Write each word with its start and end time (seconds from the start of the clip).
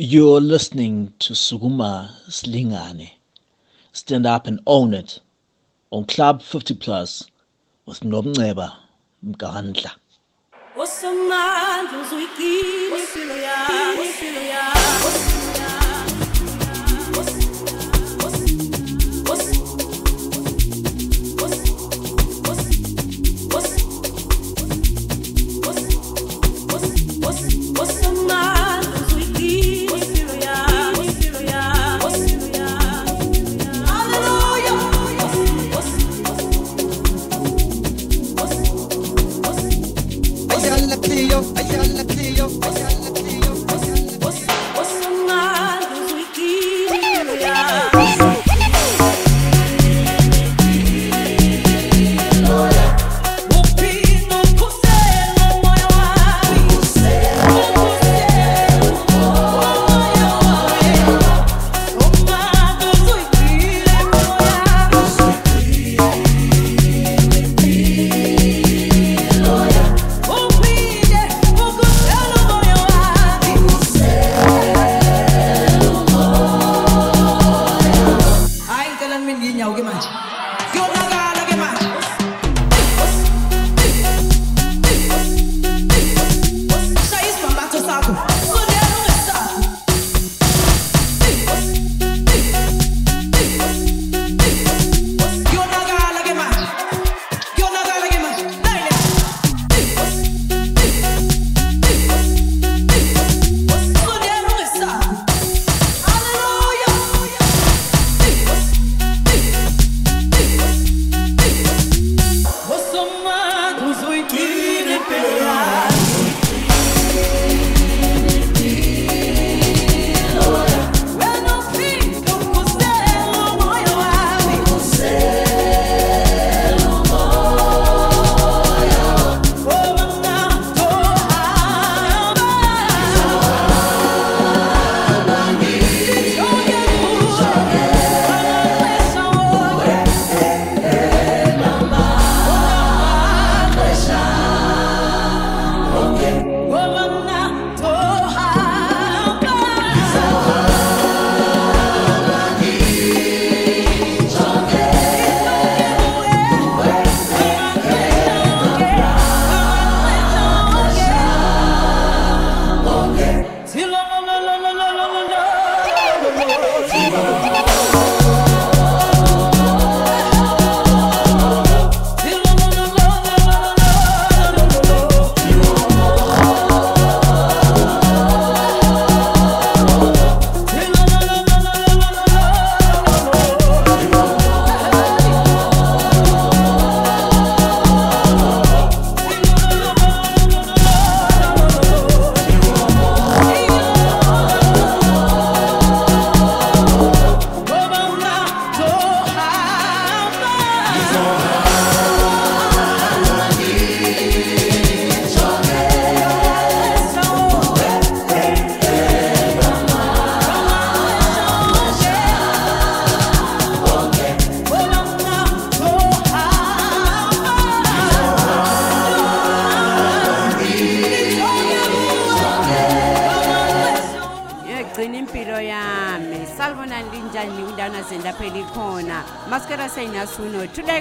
You're 0.00 0.40
listening 0.40 1.12
to 1.18 1.32
Suguma 1.32 2.10
Slingane. 2.30 3.10
Stand 3.90 4.26
up 4.26 4.46
and 4.46 4.60
own 4.64 4.94
it 4.94 5.18
on 5.90 6.04
Club 6.04 6.40
50 6.40 6.76
Plus 6.76 7.24
with 7.84 7.98
Nobneba 8.04 8.76
Mkandla. 9.26 9.96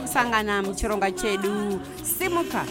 kusangana 0.08 0.62
muchironga 0.64 1.12
chedu 1.12 1.80
simuka 2.18 2.66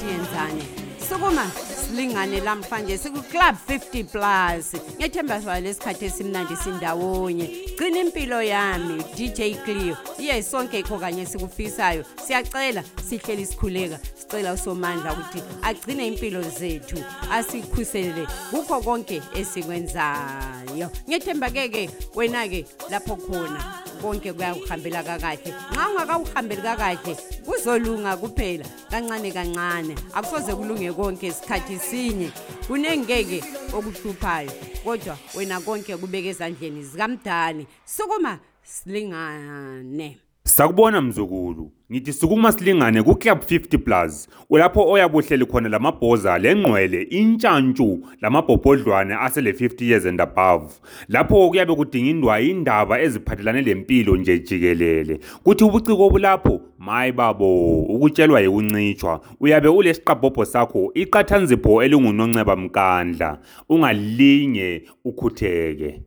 tiyenzane 0.00 0.62
sukuma 1.08 1.50
silingane 1.88 2.40
lamhlanje 2.40 2.98
sikuclub 2.98 3.56
50 3.68 4.04
plus 4.04 4.74
ngethemba 4.98 5.42
swayo 5.42 5.60
lesikhathi 5.60 6.04
esimnandi 6.04 6.56
sindawonye 6.56 7.48
gcina 7.78 8.00
impilo 8.00 8.42
yami 8.42 9.02
dj 9.16 9.54
cleo 9.64 9.96
iye 10.18 10.42
sonke 10.42 10.78
ikho 10.78 10.98
kanye 10.98 11.26
sikufisayo 11.26 12.04
siyacela 12.26 12.84
sihleli 13.08 13.46
sikhuleka 13.46 13.98
sicela 14.20 14.52
usomandla 14.52 15.12
ukuthi 15.12 15.42
agcine 15.62 16.06
impilo 16.08 16.42
zethu 16.42 17.04
asikhusele 17.32 18.26
kukho 18.50 18.80
konke 18.80 19.22
esikwenzayo 19.34 20.90
ngethemba 21.08 21.50
ke 21.50 21.68
ke 21.68 21.90
wena 22.14 22.48
ke 22.48 22.66
lapho 22.90 23.16
khona 23.16 23.84
konke 24.04 24.28
kuyakuhambela 24.36 25.00
kakahle 25.08 25.50
nxa 25.64 25.82
ungakawuhambeli 25.90 26.62
kakahle 26.68 27.14
kuzolunga 27.46 28.12
kuphela 28.22 28.66
kancane 28.92 29.30
kancane 29.36 29.94
akusoze 30.16 30.52
kulunge 30.58 30.90
konke 30.98 31.26
isikhathi 31.32 31.76
sinye 31.88 32.28
kunengeke 32.66 33.38
okuhluphayo 33.76 34.52
kodwa 34.84 35.14
wena 35.36 35.56
konke 35.66 35.92
kubeka 36.00 36.28
ezandleni 36.32 36.80
zikamdali 36.90 37.62
sukuma 37.94 38.32
silingane 38.72 40.08
sakubona 40.56 41.00
mzukulu 41.02 41.72
ngithi 41.92 42.12
sukuma 42.12 42.52
silingane 42.52 43.02
kuclub 43.02 43.38
50 43.38 43.78
plus 43.78 44.28
ulapho 44.50 44.82
oyabuhleli 44.90 45.46
khona 45.46 45.68
lamabhoza 45.68 46.38
lengqwele 46.38 47.02
intshantshu 47.02 47.88
lamabhobhodlwane 48.20 49.14
asele 49.14 49.52
50 49.52 49.84
years 49.84 50.04
and 50.06 50.20
above 50.20 50.66
lapho 51.08 51.48
kuyabe 51.48 51.74
kudingindwa 51.74 52.40
indaba 52.40 53.00
eziphathelane 53.02 53.62
lempilo 53.62 54.16
nje 54.16 54.38
jikelele 54.38 55.18
kuthi 55.44 55.64
ubuciko 55.64 56.06
obulapho 56.06 56.60
mayi 56.78 57.12
babo 57.12 57.78
ukutshelwa 57.82 58.40
yikuncitshwa 58.40 59.20
uyabe 59.40 59.68
ule 59.68 59.94
siqabhobho 59.94 60.44
sakho 60.44 60.90
iqathanzipho 60.94 61.82
elingunonceba 61.82 62.56
mkandla 62.56 63.38
ungalinge 63.68 64.82
ukhutheke 65.04 66.00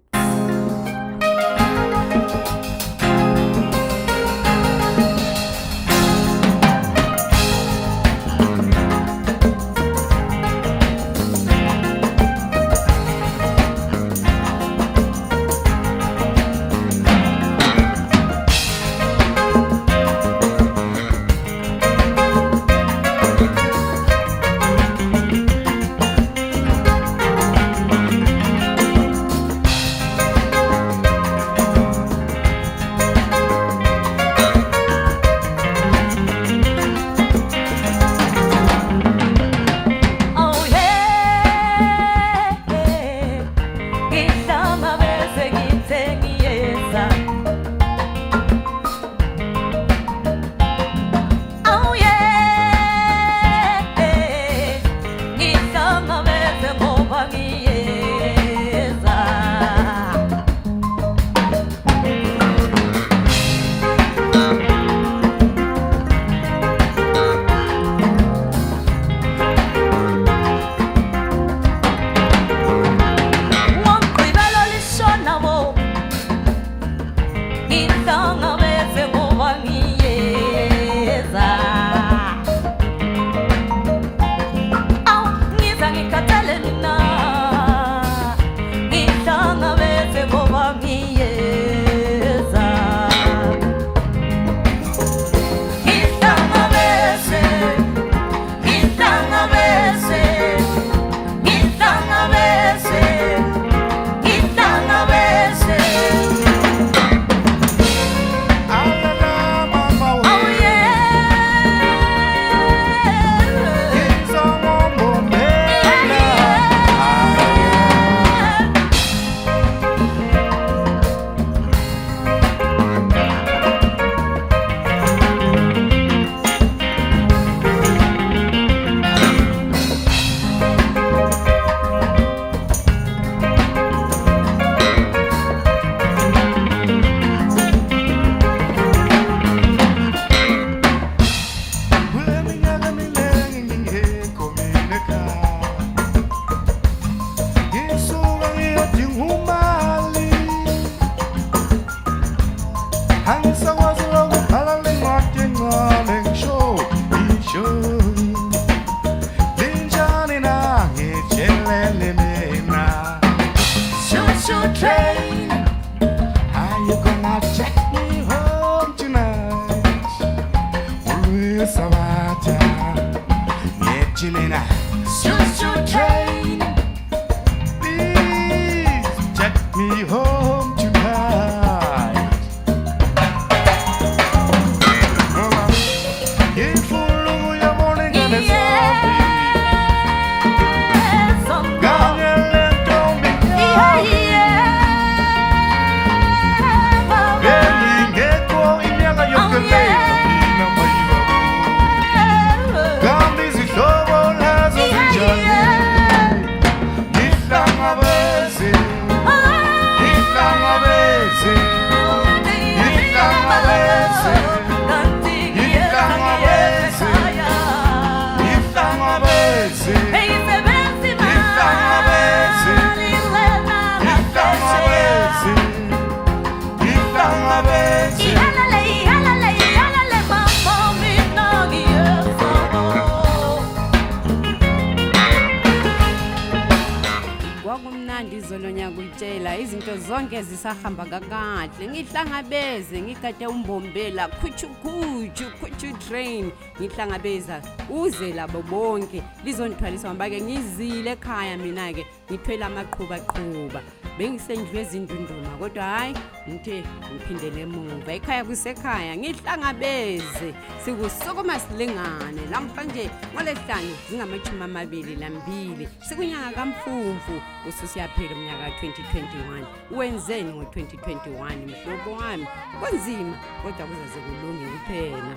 kwakumnandi 237.68 238.32
izolonyaka 238.42 238.98
uyitshela 239.00 239.52
izinto 239.64 239.94
zonke 240.08 240.40
zisahamba 240.50 241.04
kakahle 241.12 241.84
ngihlangabeze 241.92 242.96
ngigade 243.06 243.46
umbombela 243.54 244.24
khuchukhuchu 244.40 245.46
khuchu 245.60 245.90
train 246.08 246.46
ngihlangabeza 246.80 247.56
uze 248.00 248.30
labo 248.38 248.60
bonke 248.72 249.20
lizonithwaliswa 249.46 250.10
ngoba 250.14 250.26
ke 250.32 250.40
ngizile 250.46 251.10
ekhaya 251.18 251.56
mina-ke 251.64 252.04
ngithwele 252.32 252.64
amaqhubaqhuba 252.70 253.80
bengisendlwe 254.20 254.80
ezindunduma 254.84 255.50
kodwa 255.60 255.84
hhayi 255.92 256.14
ngithe 256.50 256.76
ngiphindele 257.12 257.60
emuva 257.66 258.12
ekhaya 258.18 258.44
kusekhaya 258.50 259.12
ngihlangabeze 259.22 260.48
sikusukuma 260.84 261.56
silingane 261.66 262.42
lamhlanje 262.54 263.04
ngolesihlanu 263.34 263.94
zingamachumi 264.10 264.62
amabili 264.68 265.14
nambili 265.22 265.86
sikunyaka 266.08 266.50
kamfumfu 266.58 267.36
ususiyaphela 267.70 268.34
umnyaka 268.36 268.68
ka-2021 268.78 269.52
wenzeni 269.98 270.50
ngo-2021 270.58 271.54
mhlobo 271.70 272.12
wami 272.20 272.46
kunzima 272.80 273.36
kodwa 273.62 273.84
kuzaze 273.90 274.20
kulunge 274.26 274.66
kuphela 274.74 275.32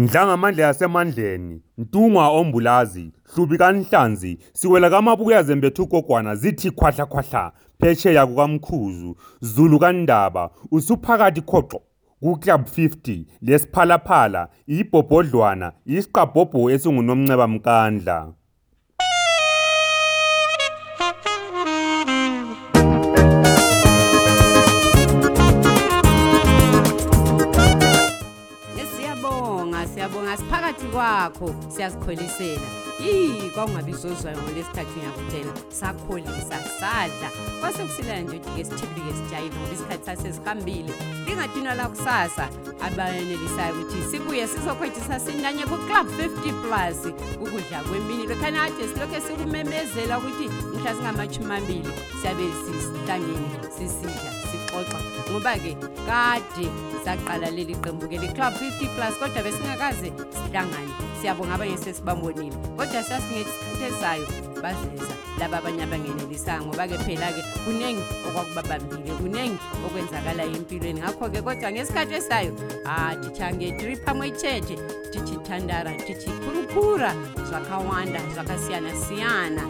Ndlangamandla 0.00 0.62
yasemandleni, 0.62 1.62
Ntungwa 1.78 2.28
ombulazi, 2.28 3.12
Hlubi 3.34 3.56
kaNhlanzi, 3.58 4.38
siwela 4.52 4.90
kaMabuya 4.90 5.42
zembethu 5.42 5.82
ugogwana 5.82 6.34
zithi 6.36 6.70
khwahlakghwahla 6.70 7.42
phesheya 7.80 8.26
kukaMkhuzu, 8.26 9.10
Zulu 9.52 9.78
kaNdaba, 9.80 10.44
usuphakathi 10.72 11.40
khoxo 11.50 11.78
ku-Club 12.22 12.62
50, 12.76 13.26
lesiphalaphala, 13.46 14.42
ibhobhodlwana, 14.78 15.68
isiqabhobho 15.96 16.60
esinguNomncebamkandla. 16.74 18.18
kwakho 31.28 31.54
siyazikholisela 31.76 32.60
yi 33.04 33.50
kwakungabizozwayo 33.54 34.36
ngolesithathu 34.42 34.90
ngiyakutela 34.98 35.52
sakholisa 35.68 36.58
sadla 36.80 37.28
kwasekusilela 37.60 38.20
nje 38.20 38.38
ke 38.38 38.64
sithiphike 38.64 39.12
sijayive 39.22 39.56
ngoba 39.60 39.74
isikhathi 39.74 40.04
sasezihambile 40.06 40.92
lingadinwa 41.26 41.74
lakusasa 41.74 42.48
abayenelisayo 42.82 43.74
ukuthi 43.74 44.02
sibuye 44.10 44.46
sizokhwethisa 44.48 45.20
sinanye 45.20 45.62
ku-club 45.68 46.06
50 46.44 46.62
plus 46.62 46.98
ukudla 47.36 47.78
kwemini 47.88 48.24
lokhanakade 48.26 48.88
silokhu 48.88 49.20
sikumemezela 49.26 50.14
ukuthi 50.18 50.46
mhla 50.48 50.90
singamashumi 50.94 51.44
amabili 51.44 51.90
siyabe 52.20 52.44
sisihlangene 52.66 53.48
sisidla 53.78 54.30
sixoxa 54.50 54.98
ngoba-ke 55.30 55.72
kade 56.06 56.66
saqala 57.04 57.48
leli 57.56 57.74
qembu 57.80 58.04
ke 58.08 58.16
li-club 58.18 58.52
50 58.60 58.94
plus 58.96 59.14
kodwa 59.20 59.40
besingakaze 59.44 60.08
sihlangane 60.34 61.09
siyabonga 61.20 61.54
abanyesi 61.54 61.90
esibabonile 61.90 62.54
kodwa 62.76 62.86
siyasingethi 63.04 63.50
isikhathi 63.52 63.84
ezayo 63.92 64.26
bazeza 64.62 65.14
laba 65.40 65.56
abanye 65.60 65.82
abangenelisayo 65.86 66.60
ngoba-ke 66.66 66.96
phela-ke 67.04 67.42
kuningi 67.64 68.04
okwakubabambile 68.26 69.12
kuningi 69.20 69.58
okwenzakalayo 69.84 70.52
empilweni 70.60 70.98
ngakho-ke 71.00 71.40
kodwa 71.46 71.68
ngesikhathi 71.74 72.14
esayo 72.20 72.50
a 72.92 72.94
tithangetripamwecheche 73.22 74.76
tichithandara 75.12 75.92
tichikhurukhura 76.06 77.10
zwakawanda 77.48 78.20
zwakasiyana-siyana 78.34 79.62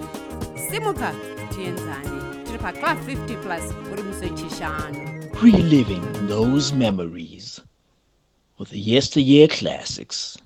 simuka 0.66 1.08
tiyenzane 1.52 2.14
tripaqa 2.46 2.88
50 2.94 3.42
plus 3.44 3.64
uri 3.92 4.02
musechishano 4.08 4.98
reliving 5.42 6.04
those 6.32 6.66
memories 6.84 7.44
with 8.58 8.70
the 8.74 8.80
yesteryear 8.92 9.48
classics 9.58 10.38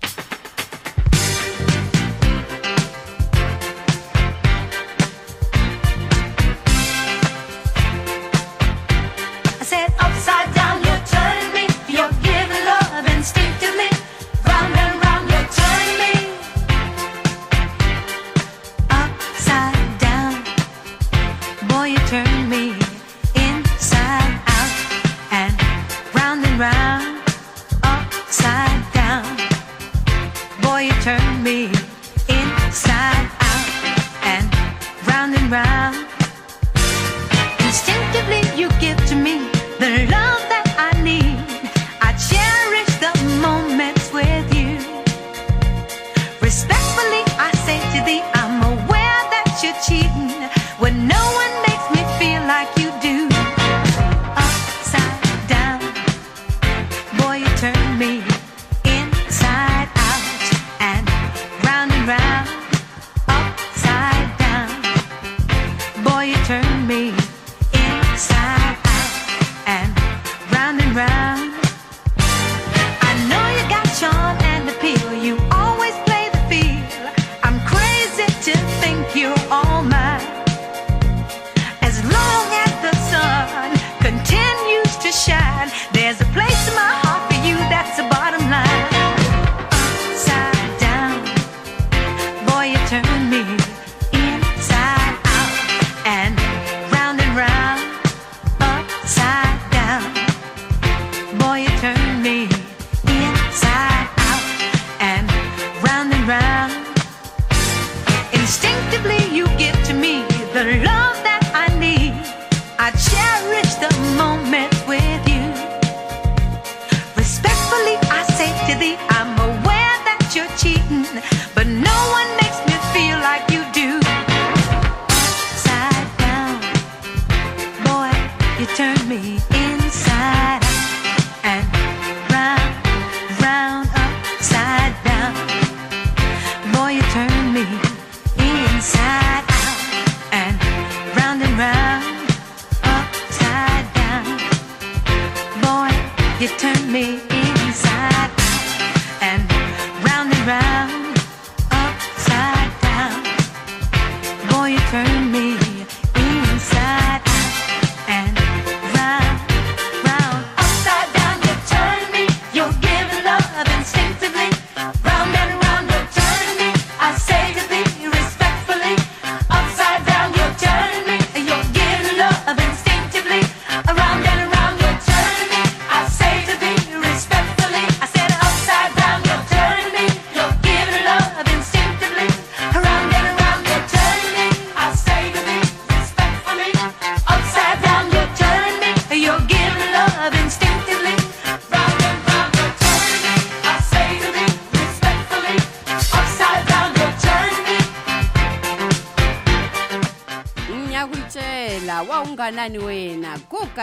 cheek 49.83 50.14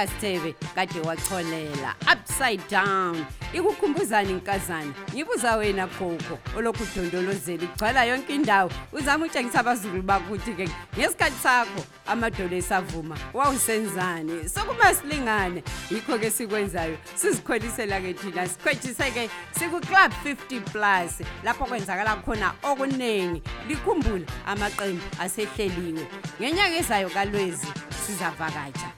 kasithebe 0.02 0.56
kade 0.76 1.00
wacholela 1.02 1.96
upside 2.14 2.62
down 2.70 3.26
ikukhumbuzani 3.54 4.34
nkazana 4.34 4.94
ngibuza 5.14 5.56
wena 5.56 5.88
gogo 5.88 6.40
olokhu 6.58 6.84
udondolozela 6.84 7.64
ugcwala 7.64 8.06
yonke 8.06 8.36
indawo 8.36 8.72
uzame 8.94 9.26
utshengisa 9.26 9.60
abazukulu 9.60 10.02
bakuthi 10.02 10.54
ke 10.54 10.66
ngesikhathi 10.98 11.36
sakho 11.44 11.84
amadolo 12.08 12.56
esavuma 12.58 13.18
wawusenzani 13.34 14.50
sokumasilingane 14.50 15.64
yikho-ke 15.92 16.32
sikwenzayo 16.32 16.98
sizikholisela-ke 17.16 18.14
thina 18.14 18.48
sikhwethise-ke 18.48 19.30
siku-club 19.60 20.12
50 20.26 20.62
plus 20.62 21.28
lapho 21.44 21.66
kwenzakala 21.66 22.16
khona 22.26 22.54
okuningi 22.64 23.42
likhumbula 23.68 24.26
amaqembu 24.46 25.04
asehleliwe 25.20 26.08
ngenyanga 26.42 26.76
ezayo 26.82 27.10
kalwezi 27.10 27.68
sizavakatsha 28.08 28.92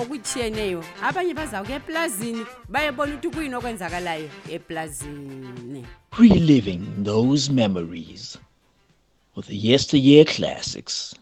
okuyitheneyo 0.00 0.82
abanye 1.04 1.32
bazawuke 1.36 1.72
eplazini 1.78 2.42
bayebona 2.72 3.12
ukuthi 3.14 3.28
kuyini 3.34 3.54
okwenzakalayo 3.56 4.28
eplazini 4.48 5.82
reliving 6.18 6.80
those 7.04 7.52
memories 7.52 8.38
with 9.36 9.46
the 9.46 9.54
yesteryear 9.56 10.24
classics 10.24 11.14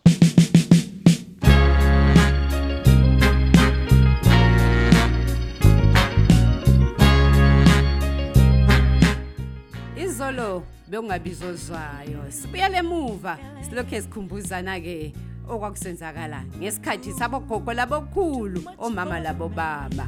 izolo 10.04 10.62
bekungabizozwayo 10.90 12.20
sibuyele 12.30 12.76
emuva 12.82 13.38
silokhu 13.68 13.94
ezikhumbuzana-ke 13.98 15.12
okwakusenzakala 15.50 16.40
ngesikhathi 16.58 17.12
sabogogo 17.12 17.72
labokhulu 17.72 18.60
omama 18.78 19.20
labobaba 19.20 20.06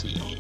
see. 0.00 0.37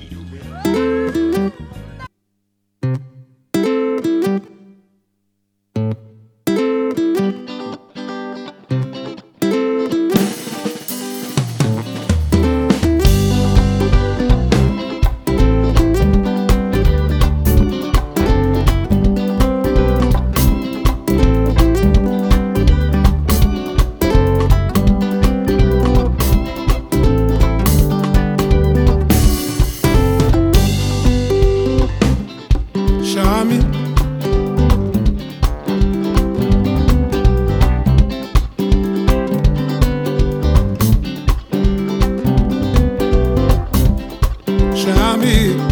chame 44.96 45.67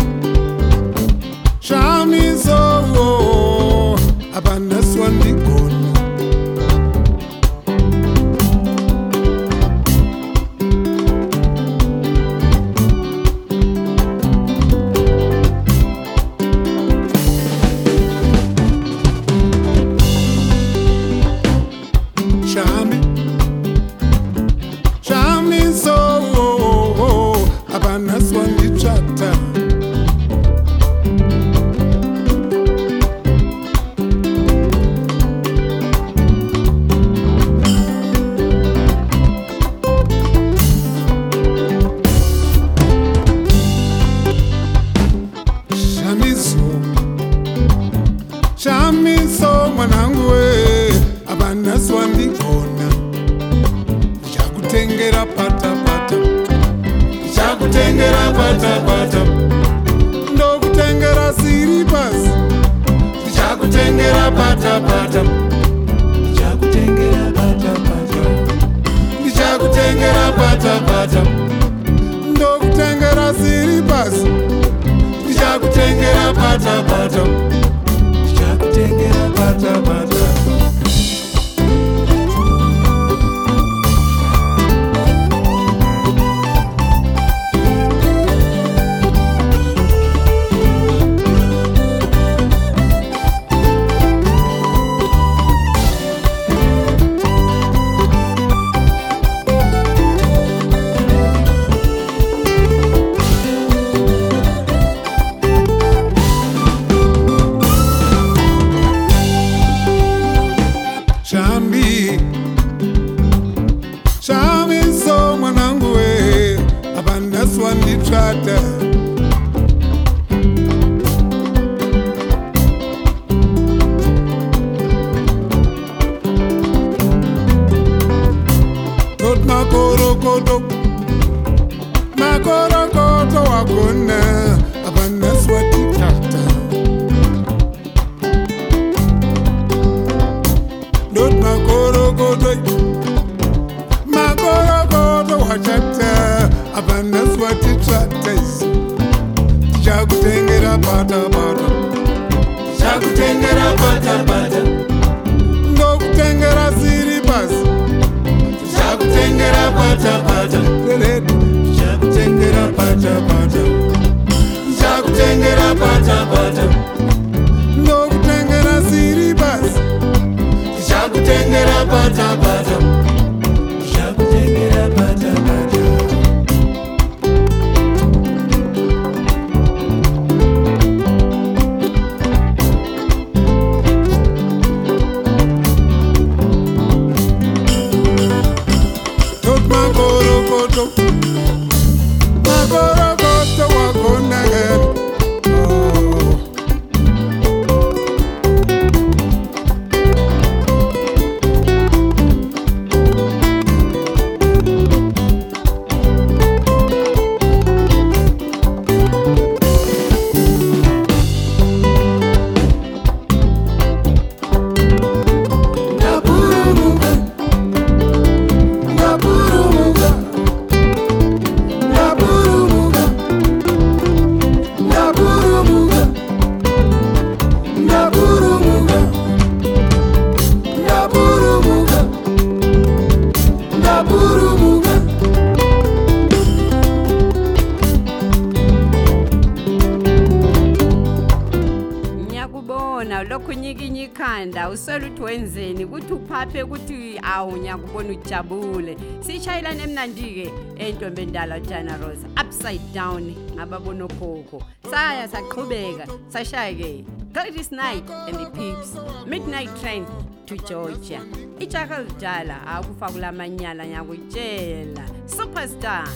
ngibone 248.06 248.06
ujabule 248.06 248.96
siyishayelane 249.20 249.82
emnandi-ke 249.82 250.46
entombi 250.78 251.22
endala 251.22 251.60
jana 251.60 251.96
rosa 251.96 252.26
upside 252.42 252.82
down 252.94 253.34
ngababona 253.54 254.04
ogogo 254.04 254.60
saya 254.90 255.28
saqhubeka 255.28 256.06
sashaya-ke 256.30 256.92
gladys 257.34 257.70
night 257.72 258.04
and 258.26 258.36
the 258.38 258.46
peeps 258.56 258.92
midnight 259.26 259.70
train 259.80 260.06
to 260.46 260.56
georgia 260.68 261.20
ijaka 261.58 261.94
lidala 262.06 262.56
akufa 262.76 263.06
kulamanyala 263.12 263.82
ngiyakutshela 263.86 265.04
superstar 265.26 266.08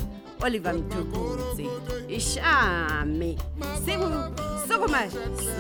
Oliver 0.42 0.74
Mtukuzi 0.74 1.68
ishame 2.08 3.38
siku 3.84 4.04
siku 4.68 4.88
ma 4.90 4.98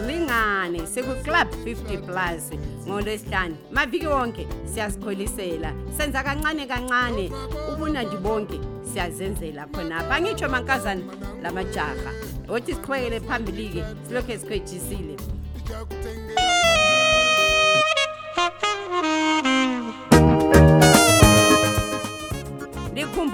lingane 0.06 0.86
siku 0.86 1.14
club 1.24 1.48
50 1.64 1.98
plus 1.98 2.60
ngolwesihlanu 2.88 3.56
maviki 3.72 4.06
wonke 4.06 4.46
siyasikholisela 4.74 5.72
senza 5.96 6.22
kancane 6.22 6.66
kancane 6.66 7.30
ubuna 7.72 8.04
bonke 8.04 8.60
siyazenzela 8.92 9.66
khona 9.66 10.10
angitsho 10.10 10.48
mankazana 10.48 11.02
lamajaha 11.42 12.12
wothi 12.48 12.74
siqhubekele 12.74 13.20
phambili-ke 13.20 13.84
silokhu 14.08 14.32
esikhwejisile 14.32 15.16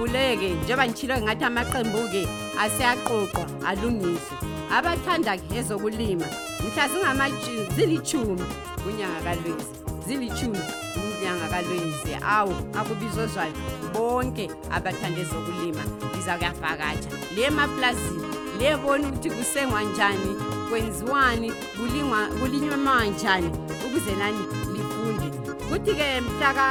Asikhululeki 0.07 0.55
njengoba 0.63 0.87
ngitshilo 0.87 1.19
ngathi 1.21 1.45
amaqembu 1.45 2.01
ke 2.13 2.27
asiyaqoqwa 2.59 3.43
alungiswe. 3.69 4.37
Abathanda 4.71 5.37
ke 5.37 5.59
ezokulima 5.59 6.27
mhla 6.65 6.89
zingamajini 6.89 7.69
zilithumi 7.77 8.43
kunyanga 8.83 9.21
kalwezi 9.25 9.71
zilithumi 10.07 10.61
kunyanga 10.95 11.49
kalwezi 11.49 12.15
awu 12.23 12.55
akubizwa 12.79 13.27
zwayo 13.27 13.53
bonke 13.93 14.49
abathanda 14.71 15.21
ezokulima 15.21 15.83
liza 16.15 16.37
kuyavakatsha 16.37 17.11
le 17.37 17.51
maplazini 17.51 18.27
lebona 18.61 19.09
ukuthi 19.09 19.31
kusengwa 19.31 19.83
njani 19.83 20.35
kwenziwani 20.69 21.53
kulingwa 21.77 22.27
kulinywa 22.41 23.05
njani 23.07 23.49
ukuze 23.85 24.15
nani 24.19 24.41
lifunde 24.75 25.27
kuthi 25.71 25.95
ke 25.95 26.21
mhla 26.21 26.53
ka 26.55 26.67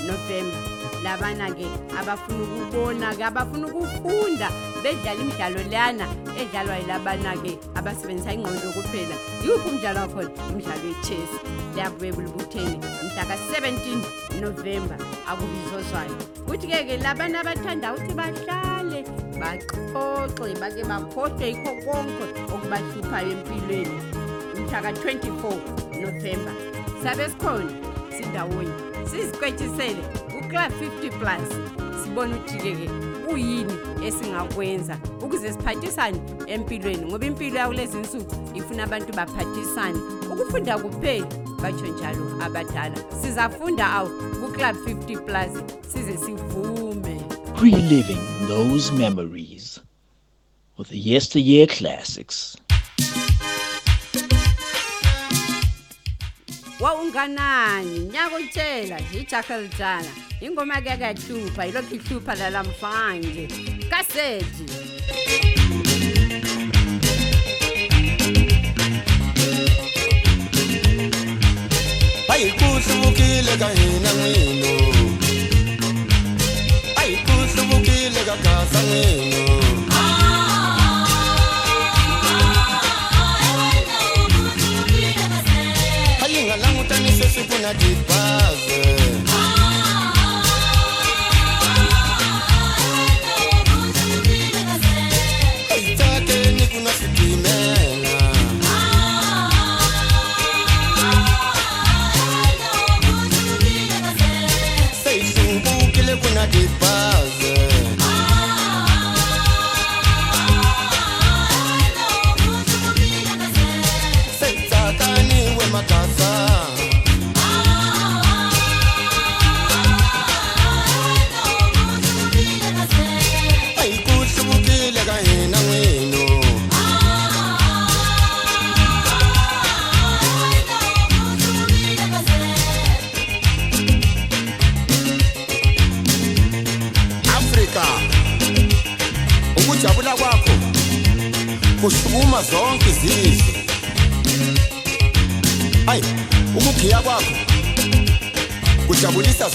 November 0.07 0.78
labana-ke 1.03 1.67
abafuna 1.99 2.43
ukubona-ke 2.45 3.23
abafuna 3.25 3.67
ukufunda 3.67 4.47
bedlala 4.83 5.19
imidlalo 5.21 5.59
leyana 5.71 6.05
edlalwa 6.41 6.75
yilabana-ke 6.81 7.51
abasebenzisa 7.79 8.31
ingqondo 8.35 8.67
kuphela 8.75 9.15
yiphi 9.43 9.67
umdlalo 9.69 9.99
wakhona 10.05 10.29
umdlalo 10.51 10.83
wechesi 10.87 11.37
liyabuye 11.73 12.11
kulibutheni 12.15 12.77
mhlaka-17 13.05 13.85
novemba 14.41 14.95
akubizozwayo 15.31 16.15
futhi-ke 16.47 16.79
ke 16.87 16.95
labana 17.05 17.39
abathanda 17.41 17.87
ukuthi 17.95 18.13
bahlale 18.19 18.99
baxoxe 19.39 20.53
bake 20.61 20.81
baphoxe 20.91 21.45
yikho 21.47 21.71
konke 21.85 22.25
okubahluphayo 22.53 23.31
empilweni 23.35 23.95
mhlaka-24 24.61 25.57
novemba 26.03 26.51
sabe 27.03 27.25
sikhona 27.31 27.71
sindawonye 28.17 28.75
sizikwetshisele 29.09 30.03
club 30.49 30.71
50 30.81 31.11
plus 31.21 31.47
sibone 32.03 32.33
ujike-ke 32.43 32.85
kuyini 33.25 33.73
esingakwenza 34.05 34.97
ukuze 35.23 35.49
siphathisane 35.53 36.17
empilweni 36.47 37.05
ngoba 37.07 37.25
impilo 37.29 37.57
yakulezi 37.59 37.97
nsuku 38.03 38.35
ifuna 38.57 38.83
abantu 38.83 39.11
baphathisane 39.13 39.99
ukufunda 40.33 40.73
kupheli 40.81 41.25
batho 41.61 41.87
njalo 41.93 42.23
abadala 42.45 42.97
sizafunda 43.21 43.85
awu 43.97 44.09
ku-club 44.39 44.75
50 44.85 45.23
plus 45.25 45.51
size 45.93 46.13
sivume 46.23 47.15
reliving 47.61 48.23
those 48.47 48.85
memories 49.03 49.81
with 50.77 50.87
the 50.89 50.99
yesteryear 51.11 51.67
classics 51.77 52.57
waunganani 56.79 57.99
nyakutshela 57.99 58.97
zijakhalitana 59.11 60.11
ingoma 60.41 60.81
kekeyahlupha 60.85 61.65
yilokhu 61.65 61.95
ihlupha 61.95 62.35
lalamfanje 62.35 63.47
kaseti 63.89 64.65
ayikuhlubukile 72.33 73.53
kahina 73.61 74.09
ngino 74.19 74.71
ayikuhlubukile 76.99 78.19
kakasa 78.25 78.79
ngino 78.83 79.49
if 87.37 87.37
you 87.37 87.57
do 87.57 87.61
not 87.61 88.07
paz. 88.07 88.58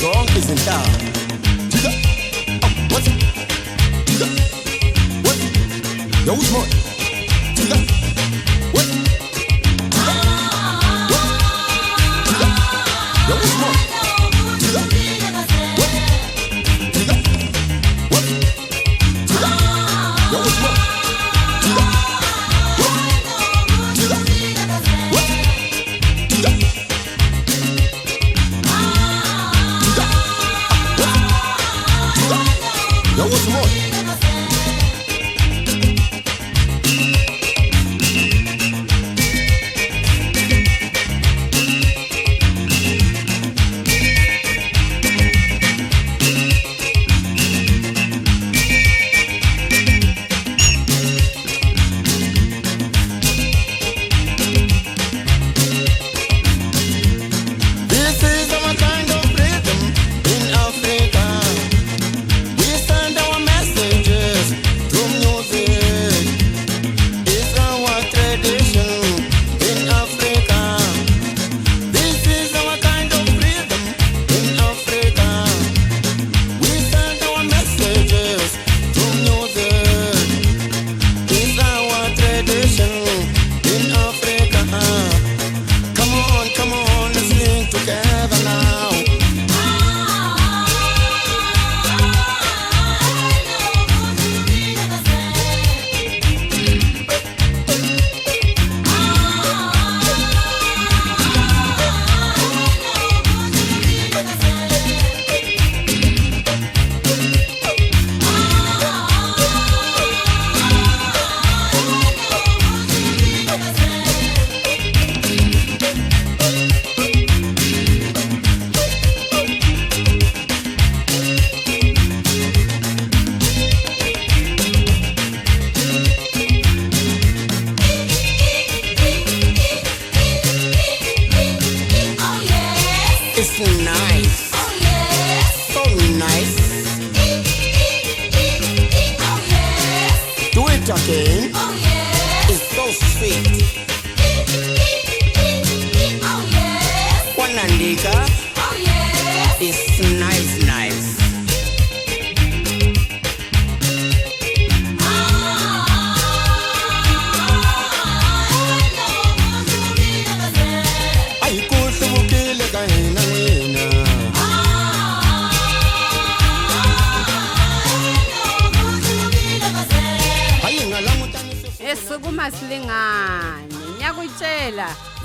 Don 0.05 0.27
Quixote. 0.27 1.04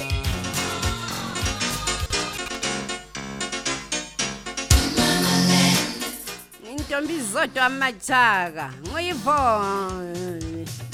ntombi 6.81 7.21
zodwa 7.33 7.69
mathaka 7.69 8.73
nguyivo 8.89 9.39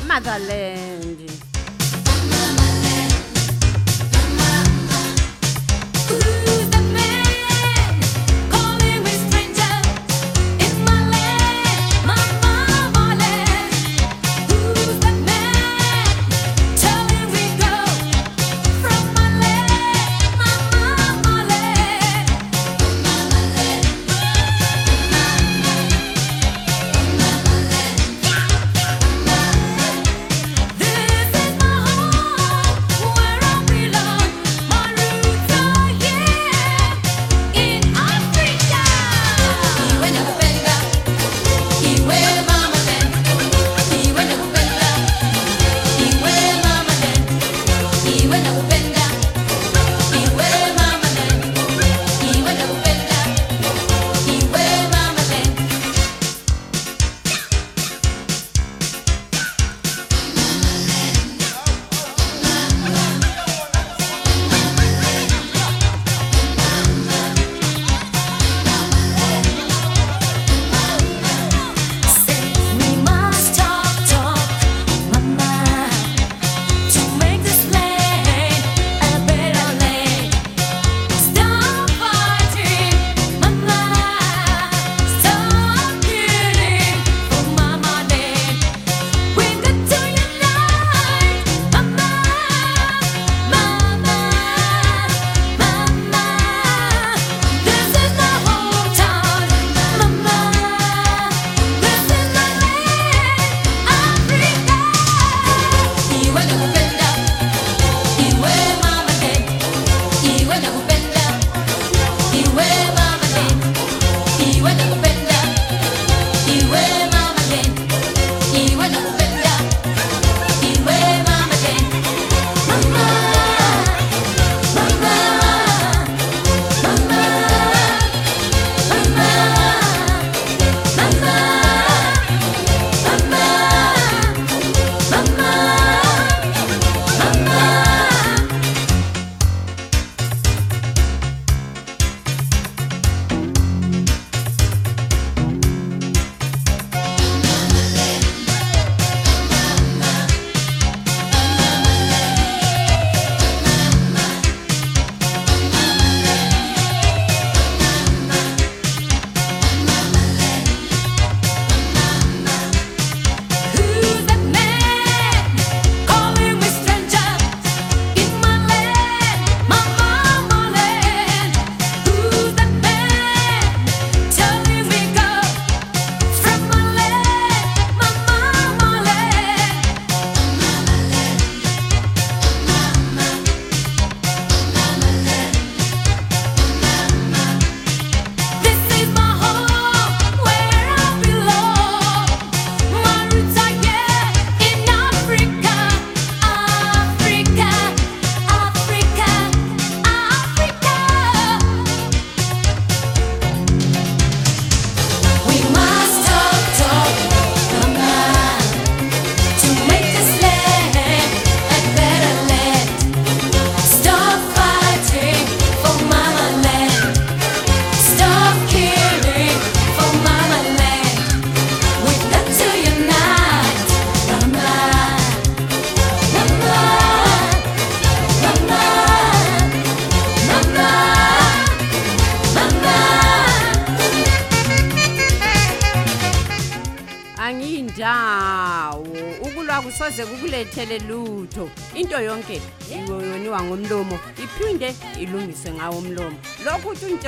motherland 0.08 1.35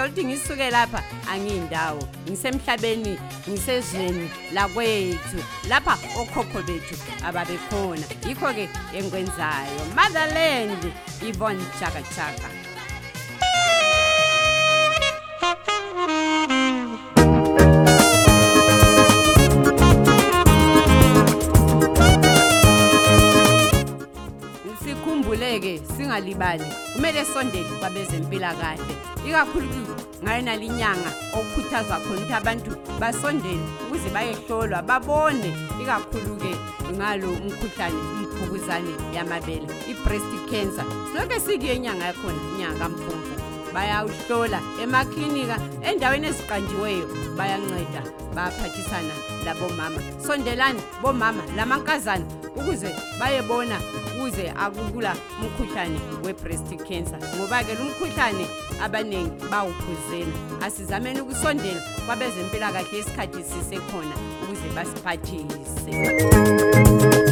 ukuthi 0.08 0.24
ngisuke 0.24 0.70
lapha 0.72 1.04
angiyindawo 1.32 2.00
ngisemhlabeni 2.28 3.18
ngisezweni 3.50 4.30
lakwethu 4.56 5.40
lapha 5.70 5.94
okhokho 6.22 6.60
bethu 6.68 6.96
ababekhona 7.28 8.06
yikho-ke 8.28 8.66
engikwenzayo 8.96 9.84
motherland 9.98 10.82
ivon 11.30 11.60
chakachaka 11.80 12.34
chaka. 12.48 12.67
ungalibali 26.18 26.66
kumele 26.94 27.26
sondele 27.26 27.70
kwabezempilakahle 27.80 28.96
ikakhulu 29.30 29.70
ngayenalinyanga 30.26 31.12
okukhuthazwa 31.38 32.00
khona 32.00 32.18
ukuthi 32.18 32.34
abantu 32.34 32.74
basondele 33.00 33.62
ukuze 33.86 34.10
bayehlolwa 34.10 34.82
babone 34.82 35.54
ikakhulu-ke 35.82 36.58
ngalo 36.98 37.28
umkhuhlane 37.38 38.02
imphukuzane 38.26 38.92
yamabele 39.14 39.68
i-breast 39.88 40.32
cancer 40.50 40.86
silokhe 41.14 41.38
sikuye 41.40 41.76
inyanga 41.78 42.06
yakhona 42.10 42.42
inyanga 42.56 42.80
kamfumfu 42.82 43.34
bayawuhlola 43.74 44.58
emaklinika 44.82 45.58
endaweni 45.86 46.28
eziqanjiweyo 46.34 47.06
bayanceda 47.38 48.02
baphathisana 48.36 49.14
labomama 49.46 50.02
sondelani 50.26 50.82
bomama 51.02 51.44
lamankazana 51.58 52.26
ukuze 52.58 52.90
bayebona 53.20 53.78
ukuze 54.10 54.50
akukula 54.58 55.14
umkhuhlane 55.42 56.00
we-breast 56.26 56.66
cancer 56.82 57.20
ngoba-ke 57.38 57.74
lo 57.78 57.86
mkhuhlane 57.86 58.46
abaningi 58.84 59.46
bawuphuzela 59.52 60.34
asizameni 60.66 61.22
ukusondela 61.22 61.82
kwabezempilakahle 62.10 62.98
isikhathi 63.00 63.42
sisekhona 63.46 64.16
ukuze 64.44 64.68
basiphathise 64.74 67.27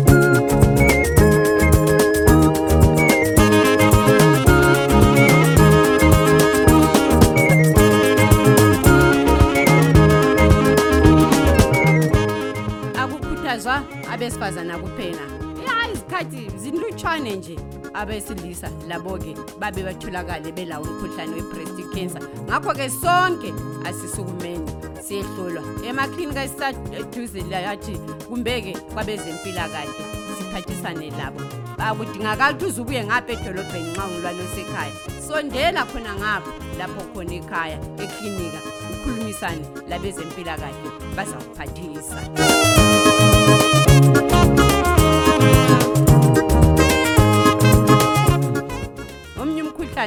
abesifazana 14.26 14.78
kuphela 14.78 15.22
ya 15.68 15.92
izikhathi 15.94 16.50
zinlutshwane 16.58 17.36
nje 17.36 17.56
abesilisa 17.94 18.70
labo-ke 18.88 19.36
babe 19.60 19.84
batholakale 19.84 20.52
belawo 20.52 20.84
umkhuhlane 20.86 21.36
we-breast 21.36 21.78
cancer 21.94 22.22
ngakho-ke 22.50 22.90
sonke 22.90 23.50
asisukumene 23.86 24.66
siyehlolwa 25.08 25.62
emaklinika 25.90 26.44
esisaduze 26.44 27.42
layathi 27.54 27.92
kumbeke 28.28 28.74
kwabezempilakahle 28.94 30.04
siphathisane 30.38 31.12
labo 31.12 31.42
akudingakala 31.78 32.52
ukuthi 32.52 32.66
uzeubuye 32.70 33.04
ngapha 33.06 33.34
edolobheni 33.34 33.90
nxa 33.94 34.04
ngulwalosekhaya 34.10 34.94
sondela 35.28 35.82
khona 35.86 36.12
ngapho 36.20 36.52
lapho 36.80 37.02
khona 37.14 37.34
ekhaya 37.38 37.78
eklinika 38.04 38.60
ukhulumisane 38.92 39.64
labezempilakahle 39.90 40.90
bazakuphathisa 41.16 42.18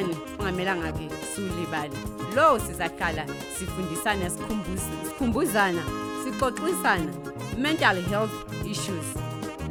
njani 0.01 0.17
ungamelanga 0.39 0.93
ke 0.93 1.11
siwulibali 1.35 1.97
lo 2.35 2.59
sizaqala 2.59 3.27
sifundisana 3.59 4.31
sikhumbuzana 4.31 5.83
sixoxisana 6.25 7.13
mental 7.59 7.97
health 8.11 8.33
issues 8.67 9.07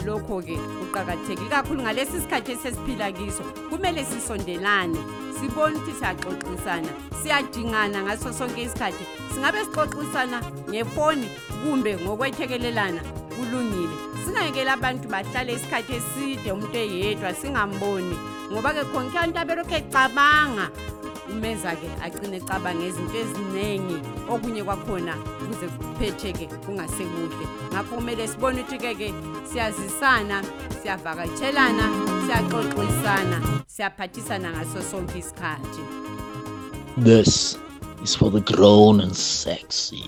lokho-ke 0.06 0.58
kuqakathekile 0.80 1.50
kakhulu 1.50 1.82
ngalesi 1.82 2.20
sikhathi 2.22 2.52
esesiphila 2.52 3.12
kiso 3.12 3.44
kumele 3.70 4.06
sisondelane 4.06 5.00
sibone 5.40 5.76
ukuthi 5.78 5.92
siyaxoxisana 6.00 6.88
siyadingana 7.24 8.04
ngaso 8.04 8.34
sonke 8.34 8.62
isikhathi 8.64 9.04
singabe 9.34 9.64
sixoxisana 9.64 10.38
ngefoni 10.70 11.28
kumbe 11.64 11.96
ngokwethekelelana 12.04 13.02
kulungile 13.38 13.96
singayekela 14.26 14.72
abantu 14.78 15.06
bahlale 15.14 15.52
isikhathi 15.58 15.92
eside 16.00 16.48
umuntu 16.56 16.78
eyedwa 16.86 17.30
singamboni 17.40 18.16
ngoba-ke 18.52 18.84
khonke 18.92 19.16
abantu 19.20 19.38
abelokhu 19.44 19.74
ecabanga 19.82 20.66
umenza-ke 21.34 21.88
agcine 22.06 22.36
ecabanga 22.42 22.84
izinto 22.90 23.18
eziningi 23.24 23.98
okunye 24.34 24.62
kwakhona 24.68 25.14
kuze 25.48 25.68
kuphethe-ke 25.76 26.46
kungasekuhle 26.66 27.46
ngakho 27.72 27.92
kumele 27.98 28.24
sibone 28.32 28.60
ukuthi-ke-ke 28.64 29.08
siyazisana 29.50 30.38
siyavakatshelana 30.80 31.86
siyaxoxisana 32.26 33.38
siyaphathisana 33.74 34.48
ngaso 34.54 34.80
sonke 34.92 35.18
isikhathi 35.24 35.82
this 37.10 37.32
is 38.06 38.12
for 38.20 38.30
the 38.38 38.44
grown 38.52 38.96
and 39.06 39.14
sexy 39.16 40.08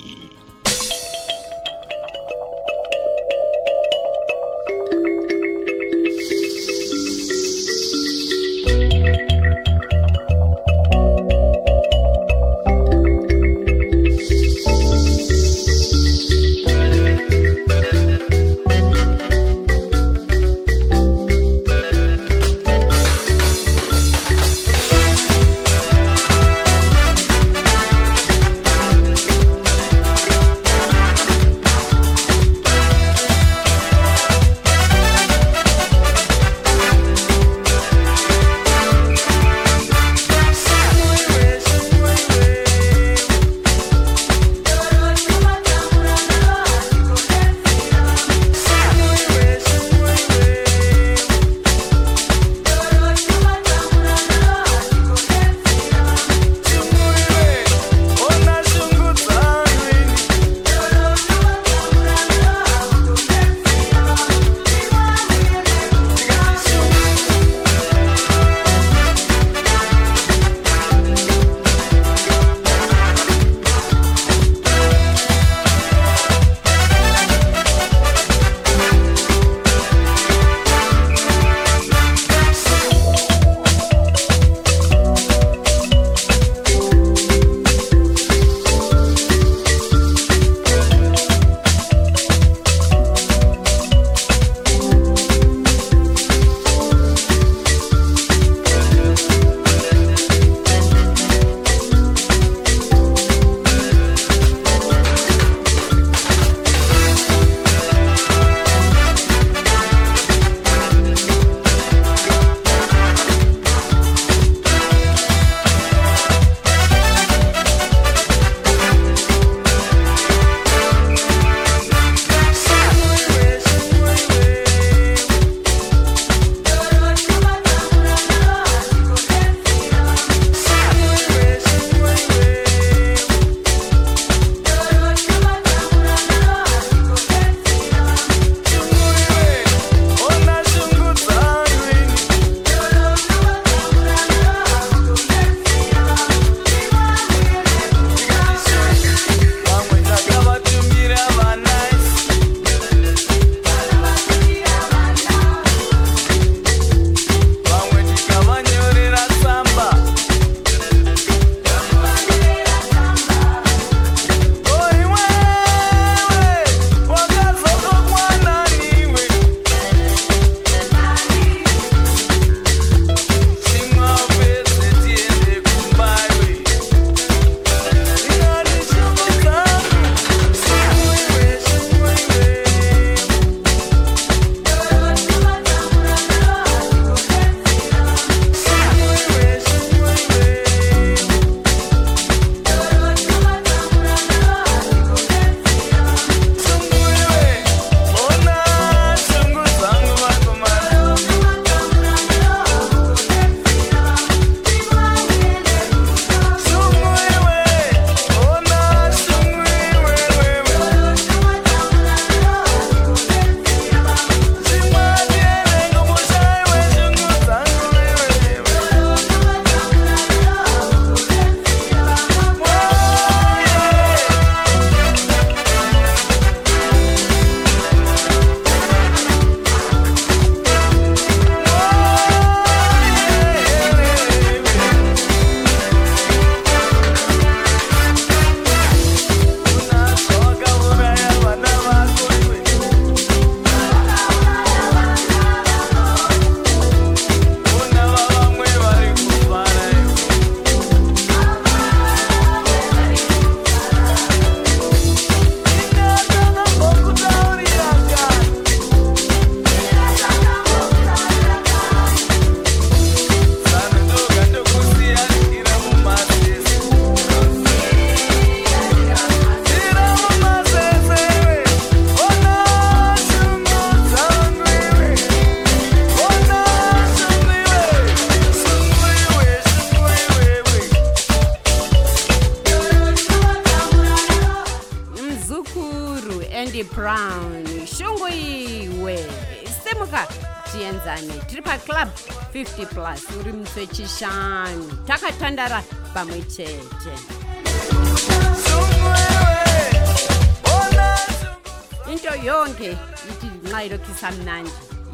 ilokhisamnandi 303.89 304.71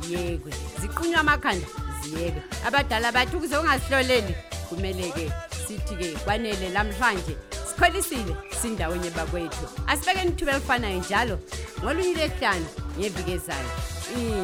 yekwe 0.09 0.51
ziqunywa 0.81 1.19
amakhanda 1.19 1.67
ziyeke 2.03 2.41
abadala 2.67 3.11
bathi 3.11 3.35
ukuze 3.35 3.55
ungasihloleli 3.57 4.35
kumele-ke 4.69 5.31
sithi-ke 5.67 6.07
kwanele 6.23 6.69
lamhlanje 6.75 7.33
sikholisile 7.67 8.33
sindaweni 8.61 9.09
bakwethu 9.09 9.65
asibeke 9.87 10.23
nithuba 10.25 10.51
elifanayo 10.51 10.99
njalo 10.99 11.35
ngolunye 11.79 12.13
lehlanu 12.19 12.67
ngevikezayo 12.97 13.71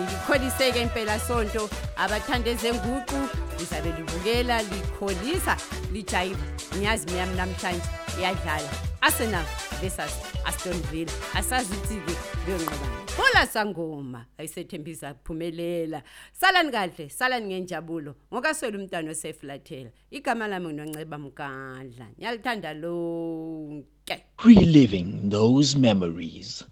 ngikholise-ke 0.08 0.82
impela 0.82 1.20
sonto 1.28 1.70
abathanda 2.04 2.50
ezenguqu 2.52 3.20
lizabe 3.60 3.92
livukela 3.98 4.56
likholisa 4.70 5.56
lijayiva 5.94 6.46
ngiyazi 6.76 7.06
miyami 7.12 7.36
namhlanje 7.42 7.88
iyadlala 8.20 8.72
arsenal 9.02 9.44
versus 9.82 10.14
aston 10.48 10.78
villa 10.94 11.12
asazi 11.36 11.74
ithi-ke 11.84 12.14
kuyonqobana 12.46 13.00
bola 13.18 13.42
sangoma 13.54 14.20
ayisethembisa 14.40 15.10
kuphumelela 15.14 16.00
salani 16.42 16.72
kahle 16.76 17.06
salani 17.18 17.46
ngenjabulo 17.50 18.12
ngokaswele 18.32 18.76
umntwana 18.78 19.10
osefulathela 19.16 19.90
igama 20.18 20.46
lami 20.52 20.72
nonceba 20.78 21.18
mgadla 21.24 22.06
ngiyalithanda 22.18 22.74
lonke 22.82 24.16
reliving 24.46 25.10
those 25.34 25.70
memories 25.86 26.64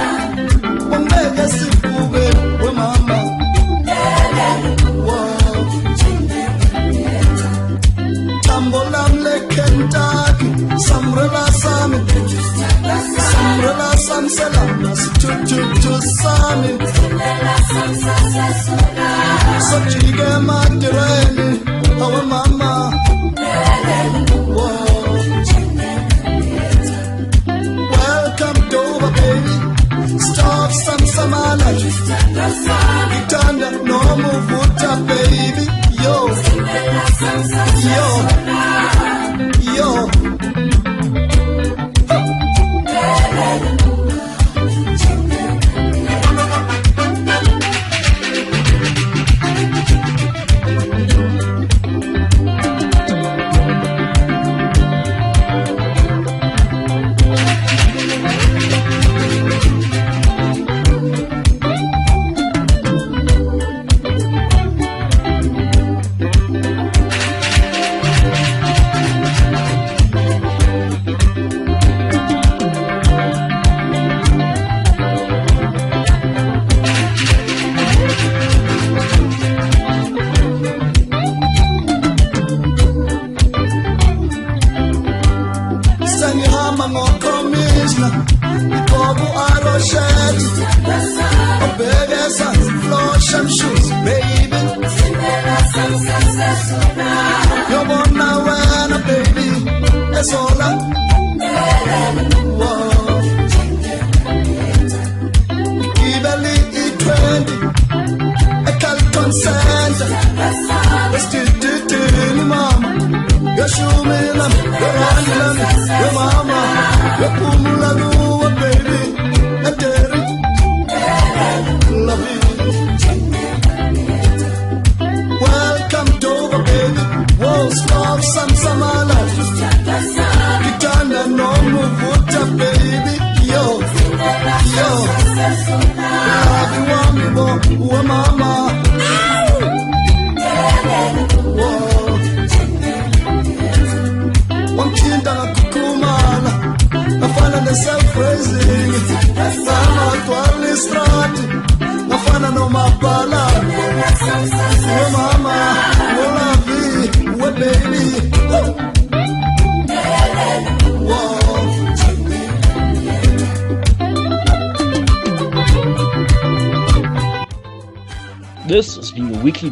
Africa. 100.65 101.04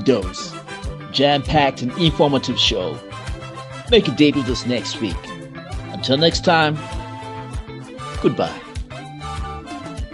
dose, 0.03 0.53
jam 1.11 1.41
packed 1.41 1.81
and 1.81 1.91
informative 1.93 2.59
show. 2.59 2.97
Make 3.89 4.07
a 4.07 4.11
date 4.11 4.35
with 4.35 4.49
us 4.49 4.65
next 4.65 5.01
week. 5.01 5.15
Until 5.91 6.17
next 6.17 6.43
time, 6.45 6.77
goodbye. 8.21 8.62